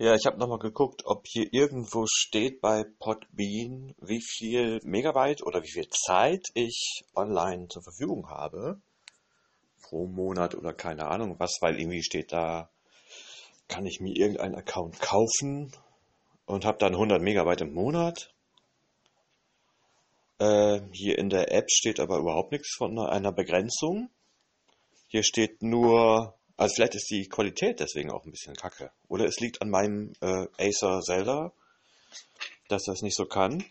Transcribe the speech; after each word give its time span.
Ja, 0.00 0.14
ich 0.14 0.26
habe 0.26 0.38
nochmal 0.38 0.60
geguckt, 0.60 1.02
ob 1.06 1.26
hier 1.26 1.52
irgendwo 1.52 2.06
steht 2.06 2.60
bei 2.60 2.84
Podbean, 3.00 3.96
wie 4.00 4.20
viel 4.20 4.78
Megabyte 4.84 5.42
oder 5.42 5.60
wie 5.64 5.72
viel 5.72 5.88
Zeit 5.88 6.46
ich 6.54 7.04
online 7.16 7.66
zur 7.66 7.82
Verfügung 7.82 8.30
habe. 8.30 8.80
Pro 9.82 10.06
Monat 10.06 10.54
oder 10.54 10.72
keine 10.72 11.08
Ahnung 11.08 11.34
was, 11.40 11.58
weil 11.62 11.80
irgendwie 11.80 12.04
steht 12.04 12.30
da, 12.30 12.70
kann 13.66 13.86
ich 13.86 13.98
mir 13.98 14.14
irgendeinen 14.14 14.54
Account 14.54 15.00
kaufen 15.00 15.72
und 16.46 16.64
habe 16.64 16.78
dann 16.78 16.92
100 16.92 17.20
Megabyte 17.20 17.62
im 17.62 17.74
Monat. 17.74 18.32
Äh, 20.38 20.80
hier 20.92 21.18
in 21.18 21.28
der 21.28 21.50
App 21.50 21.72
steht 21.72 21.98
aber 21.98 22.18
überhaupt 22.18 22.52
nichts 22.52 22.72
von 22.76 22.96
einer 23.00 23.32
Begrenzung. 23.32 24.10
Hier 25.08 25.24
steht 25.24 25.60
nur 25.60 26.37
also 26.58 26.74
vielleicht 26.74 26.96
ist 26.96 27.08
die 27.10 27.28
Qualität 27.28 27.78
deswegen 27.78 28.10
auch 28.10 28.24
ein 28.24 28.32
bisschen 28.32 28.56
kacke. 28.56 28.90
Oder 29.06 29.26
es 29.26 29.38
liegt 29.38 29.62
an 29.62 29.70
meinem 29.70 30.12
äh, 30.20 30.46
Acer 30.58 31.00
Zelda, 31.02 31.52
dass 32.66 32.82
das 32.82 33.00
nicht 33.02 33.16
so 33.16 33.26
kann. 33.26 33.64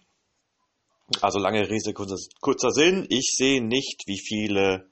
Also 1.22 1.38
lange 1.38 1.70
Rede, 1.70 1.94
kurzer, 1.94 2.16
kurzer 2.40 2.72
Sinn. 2.72 3.06
Ich 3.10 3.36
sehe 3.36 3.62
nicht, 3.62 4.04
wie 4.08 4.20
viele, 4.20 4.90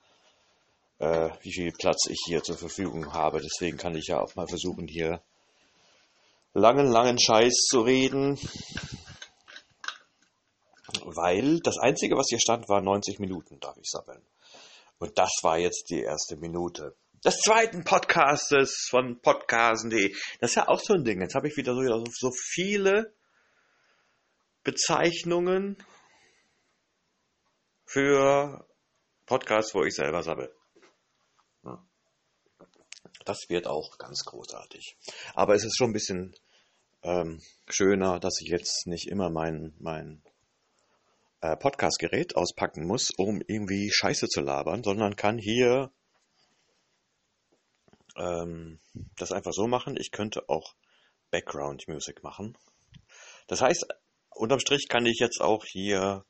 äh, 1.00 1.30
wie 1.42 1.54
viel 1.54 1.72
Platz 1.72 2.08
ich 2.10 2.20
hier 2.28 2.44
zur 2.44 2.58
Verfügung 2.58 3.14
habe. 3.14 3.40
Deswegen 3.40 3.78
kann 3.78 3.96
ich 3.96 4.08
ja 4.08 4.20
auch 4.20 4.36
mal 4.36 4.48
versuchen, 4.48 4.90
hier 4.90 5.22
langen, 6.54 6.92
langen 6.92 7.18
Scheiß 7.18 7.54
zu 7.70 7.80
reden. 7.80 8.38
Weil 11.06 11.62
das 11.62 11.78
Einzige, 11.78 12.18
was 12.18 12.28
hier 12.28 12.42
stand, 12.42 12.68
war 12.68 12.82
90 12.82 13.20
Minuten, 13.20 13.58
darf 13.62 13.78
ich 13.78 13.90
sammeln. 13.90 14.22
Und 15.00 15.18
das 15.18 15.32
war 15.44 15.58
jetzt 15.58 15.90
die 15.90 16.02
erste 16.02 16.36
Minute 16.36 16.94
des 17.24 17.38
zweiten 17.38 17.84
Podcastes 17.84 18.88
von 18.90 19.20
podcasten.de. 19.22 20.14
Das 20.40 20.52
ist 20.52 20.56
ja 20.56 20.68
auch 20.68 20.80
so 20.80 20.94
ein 20.94 21.04
Ding. 21.04 21.22
Jetzt 21.22 21.36
habe 21.36 21.48
ich 21.48 21.58
wieder 21.58 21.74
so, 21.74 22.04
so 22.12 22.32
viele 22.32 23.14
Bezeichnungen 24.64 25.78
für 27.86 28.68
Podcasts, 29.26 29.74
wo 29.74 29.84
ich 29.84 29.96
selber 29.96 30.24
sammle. 30.24 30.54
Das 33.26 33.50
wird 33.50 33.66
auch 33.66 33.98
ganz 33.98 34.24
großartig. 34.24 34.98
Aber 35.34 35.56
es 35.56 35.64
ist 35.64 35.78
schon 35.78 35.90
ein 35.90 35.94
bisschen 35.94 36.36
ähm, 37.02 37.42
schöner, 37.68 38.20
dass 38.20 38.40
ich 38.40 38.50
jetzt 38.50 38.86
nicht 38.86 39.08
immer 39.08 39.32
mein, 39.32 39.74
mein 39.80 40.22
äh, 41.42 41.56
Podcast-Gerät 41.58 42.36
auspacken 42.36 42.86
muss, 42.86 43.10
um 43.18 43.42
irgendwie 43.48 43.90
Scheiße 43.92 44.28
zu 44.28 44.42
labern, 44.42 44.84
sondern 44.84 45.16
kann 45.16 45.40
hier 45.40 45.92
ähm, 48.16 48.80
das 49.18 49.32
einfach 49.32 49.54
so 49.54 49.68
machen. 49.68 49.98
Ich 49.98 50.12
könnte 50.12 50.50
auch 50.50 50.76
Background 51.32 51.88
Music 51.88 52.24
machen. 52.24 52.58
Das 53.48 53.62
heißt, 53.62 53.86
unterm 54.30 54.60
Strich 54.60 54.88
kann 54.88 55.06
ich 55.06 55.20
jetzt 55.20 55.42
auch 55.42 55.66
hier 55.66 56.26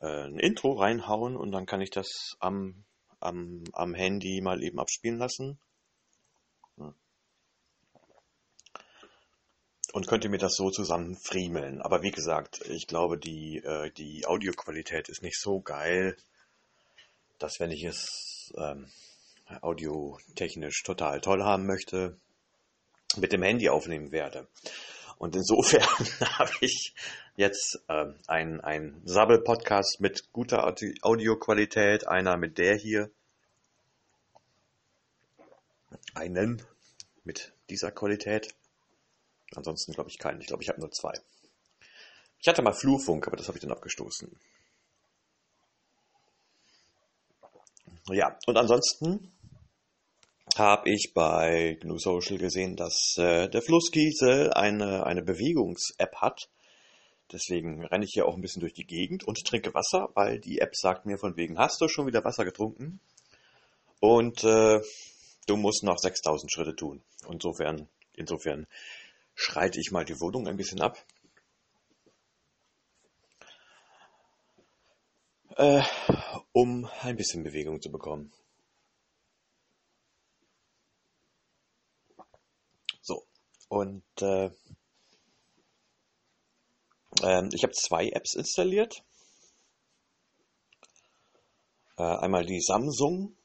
äh, 0.00 0.24
ein 0.24 0.38
Intro 0.38 0.72
reinhauen 0.72 1.36
und 1.36 1.52
dann 1.52 1.66
kann 1.66 1.80
ich 1.80 1.90
das 1.90 2.36
am, 2.40 2.84
am, 3.20 3.64
am 3.72 3.94
Handy 3.94 4.40
mal 4.40 4.62
eben 4.62 4.78
abspielen 4.78 5.18
lassen. 5.18 5.58
Und 9.92 10.08
könnte 10.08 10.28
mir 10.28 10.38
das 10.38 10.56
so 10.56 10.70
zusammen 10.70 11.16
friemeln. 11.16 11.80
Aber 11.80 12.02
wie 12.02 12.10
gesagt, 12.10 12.62
ich 12.68 12.88
glaube, 12.88 13.16
die, 13.16 13.62
äh, 13.64 13.92
die 13.92 14.26
Audioqualität 14.26 15.08
ist 15.08 15.22
nicht 15.22 15.40
so 15.40 15.60
geil, 15.60 16.16
dass 17.38 17.60
wenn 17.60 17.70
ich 17.70 17.84
es 17.84 18.52
ähm, 18.56 18.90
audiotechnisch 19.60 20.82
total 20.82 21.20
toll 21.20 21.42
haben 21.42 21.66
möchte, 21.66 22.18
mit 23.16 23.32
dem 23.32 23.42
Handy 23.42 23.68
aufnehmen 23.68 24.12
werde. 24.12 24.48
Und 25.18 25.36
insofern 25.36 25.82
habe 26.38 26.52
ich 26.60 26.94
jetzt 27.36 27.80
äh, 27.88 28.06
ein, 28.26 28.60
ein 28.60 29.00
Sabbel-Podcast 29.04 30.00
mit 30.00 30.32
guter 30.32 30.64
Audioqualität, 31.02 32.06
einer 32.08 32.36
mit 32.36 32.58
der 32.58 32.76
hier, 32.76 33.10
einen 36.14 36.62
mit 37.24 37.52
dieser 37.70 37.90
Qualität. 37.90 38.54
Ansonsten 39.54 39.92
glaube 39.92 40.10
ich 40.10 40.18
keinen. 40.18 40.40
Ich 40.40 40.48
glaube, 40.48 40.62
ich 40.62 40.68
habe 40.68 40.80
nur 40.80 40.90
zwei. 40.90 41.12
Ich 42.40 42.48
hatte 42.48 42.62
mal 42.62 42.72
Flurfunk, 42.72 43.26
aber 43.26 43.36
das 43.36 43.48
habe 43.48 43.56
ich 43.56 43.62
dann 43.62 43.72
abgestoßen. 43.72 44.38
Ja, 48.08 48.38
und 48.46 48.56
ansonsten 48.58 49.32
habe 50.58 50.90
ich 50.90 51.12
bei 51.14 51.76
GNU 51.80 51.98
Social 51.98 52.38
gesehen, 52.38 52.76
dass 52.76 53.16
äh, 53.18 53.48
der 53.48 53.62
Flusskiesel 53.62 54.52
eine, 54.52 55.04
eine 55.06 55.22
Bewegungs-App 55.22 56.16
hat. 56.16 56.48
Deswegen 57.32 57.84
renne 57.84 58.04
ich 58.04 58.12
hier 58.14 58.26
auch 58.26 58.34
ein 58.34 58.40
bisschen 58.40 58.60
durch 58.60 58.74
die 58.74 58.86
Gegend 58.86 59.24
und 59.24 59.44
trinke 59.44 59.74
Wasser, 59.74 60.10
weil 60.14 60.40
die 60.40 60.58
App 60.58 60.76
sagt 60.76 61.06
mir 61.06 61.18
von 61.18 61.36
wegen, 61.36 61.58
hast 61.58 61.80
du 61.80 61.88
schon 61.88 62.06
wieder 62.06 62.24
Wasser 62.24 62.44
getrunken? 62.44 63.00
Und 64.00 64.44
äh, 64.44 64.80
du 65.46 65.56
musst 65.56 65.82
noch 65.82 65.98
6000 65.98 66.52
Schritte 66.52 66.76
tun. 66.76 67.02
Insofern, 67.28 67.88
insofern 68.14 68.66
schreite 69.34 69.80
ich 69.80 69.90
mal 69.90 70.04
die 70.04 70.20
Wohnung 70.20 70.46
ein 70.46 70.56
bisschen 70.56 70.80
ab. 70.80 71.02
Äh, 75.56 75.82
um 76.52 76.88
ein 77.00 77.16
bisschen 77.16 77.44
Bewegung 77.44 77.80
zu 77.80 77.90
bekommen. 77.90 78.32
Und 83.74 84.04
äh, 84.20 84.50
äh, 87.22 87.48
ich 87.52 87.64
habe 87.64 87.72
zwei 87.72 88.08
Apps 88.10 88.34
installiert. 88.36 89.02
Äh, 91.98 92.04
einmal 92.04 92.46
die 92.46 92.60
Samsung 92.60 93.36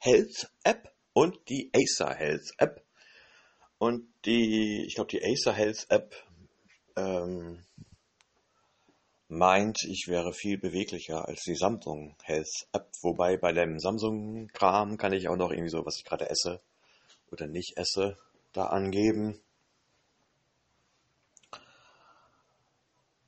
Health 0.00 0.50
App 0.64 0.92
und 1.12 1.38
die 1.48 1.70
Acer 1.72 2.12
Health 2.12 2.50
App. 2.58 2.84
Und 3.78 4.12
die, 4.24 4.86
ich 4.88 4.96
glaube, 4.96 5.12
die 5.12 5.22
Acer 5.22 5.52
Health 5.52 5.86
App 5.88 6.16
ähm, 6.96 7.64
meint, 9.28 9.84
ich 9.84 10.08
wäre 10.08 10.32
viel 10.32 10.58
beweglicher 10.58 11.28
als 11.28 11.44
die 11.44 11.54
Samsung 11.54 12.16
Health 12.24 12.66
App. 12.72 12.90
Wobei 13.02 13.36
bei 13.36 13.52
dem 13.52 13.78
Samsung-Kram 13.78 14.96
kann 14.96 15.12
ich 15.12 15.28
auch 15.28 15.36
noch 15.36 15.52
irgendwie 15.52 15.70
so, 15.70 15.86
was 15.86 15.98
ich 15.98 16.04
gerade 16.04 16.28
esse, 16.28 16.60
oder 17.30 17.46
nicht 17.46 17.76
esse, 17.76 18.16
da 18.52 18.66
angeben. 18.66 19.40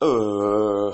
Äh 0.00 0.92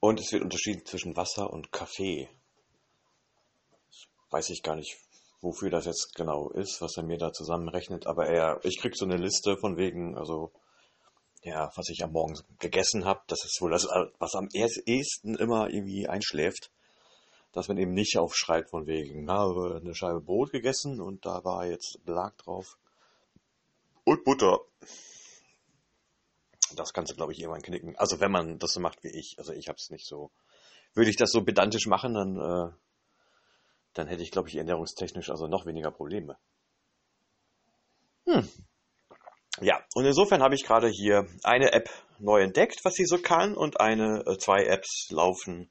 und 0.00 0.20
es 0.20 0.32
wird 0.32 0.42
unterschieden 0.42 0.84
zwischen 0.84 1.16
Wasser 1.16 1.50
und 1.50 1.72
Kaffee. 1.72 2.28
Weiß 4.30 4.50
ich 4.50 4.62
gar 4.62 4.76
nicht, 4.76 4.96
wofür 5.40 5.70
das 5.70 5.86
jetzt 5.86 6.14
genau 6.14 6.50
ist, 6.50 6.80
was 6.80 6.96
er 6.96 7.04
mir 7.04 7.18
da 7.18 7.32
zusammenrechnet, 7.32 8.06
aber 8.06 8.26
er, 8.26 8.60
ich 8.64 8.78
krieg 8.80 8.96
so 8.96 9.04
eine 9.04 9.16
Liste 9.16 9.56
von 9.56 9.76
wegen, 9.76 10.16
also 10.18 10.52
ja, 11.42 11.70
was 11.76 11.88
ich 11.90 12.02
am 12.02 12.12
Morgen 12.12 12.38
gegessen 12.58 13.04
habe, 13.04 13.20
das 13.28 13.44
ist 13.44 13.60
wohl 13.60 13.70
das, 13.70 13.86
was 14.18 14.34
am 14.34 14.48
ehesten 14.52 15.36
immer 15.36 15.70
irgendwie 15.70 16.08
einschläft 16.08 16.70
dass 17.54 17.68
man 17.68 17.78
eben 17.78 17.94
nicht 17.94 18.18
aufschreit 18.18 18.68
von 18.68 18.86
wegen, 18.86 19.30
habe 19.30 19.80
eine 19.80 19.94
Scheibe 19.94 20.20
Brot 20.20 20.50
gegessen 20.50 21.00
und 21.00 21.24
da 21.24 21.44
war 21.44 21.66
jetzt 21.66 22.04
Belag 22.04 22.36
drauf 22.38 22.76
und 24.04 24.24
Butter. 24.24 24.60
Das 26.74 26.92
kannst 26.92 27.12
du, 27.12 27.16
glaube 27.16 27.32
ich, 27.32 27.40
irgendwann 27.40 27.62
knicken. 27.62 27.96
Also 27.96 28.18
wenn 28.18 28.32
man 28.32 28.58
das 28.58 28.72
so 28.72 28.80
macht 28.80 29.04
wie 29.04 29.16
ich. 29.16 29.36
Also 29.38 29.52
ich 29.52 29.68
habe 29.68 29.76
es 29.76 29.90
nicht 29.90 30.06
so. 30.06 30.32
Würde 30.94 31.10
ich 31.10 31.16
das 31.16 31.30
so 31.30 31.44
pedantisch 31.44 31.86
machen, 31.86 32.14
dann, 32.14 32.36
äh, 32.36 32.72
dann 33.94 34.08
hätte 34.08 34.22
ich, 34.22 34.32
glaube 34.32 34.48
ich, 34.48 34.56
ernährungstechnisch 34.56 35.30
also 35.30 35.46
noch 35.46 35.64
weniger 35.64 35.92
Probleme. 35.92 36.36
Hm. 38.26 38.48
Ja, 39.60 39.80
und 39.94 40.04
insofern 40.04 40.42
habe 40.42 40.56
ich 40.56 40.64
gerade 40.64 40.88
hier 40.88 41.28
eine 41.44 41.72
App 41.72 41.88
neu 42.18 42.42
entdeckt, 42.42 42.84
was 42.84 42.94
sie 42.94 43.04
so 43.04 43.18
kann, 43.18 43.56
und 43.56 43.80
eine, 43.80 44.24
äh, 44.26 44.38
zwei 44.38 44.64
Apps 44.64 45.08
laufen, 45.10 45.70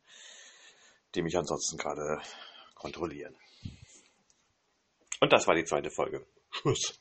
die 1.15 1.21
mich 1.21 1.37
ansonsten 1.37 1.77
gerade 1.77 2.21
kontrollieren. 2.75 3.35
Und 5.19 5.31
das 5.31 5.47
war 5.47 5.55
die 5.55 5.65
zweite 5.65 5.89
Folge. 5.89 6.25
Tschüss. 6.51 6.99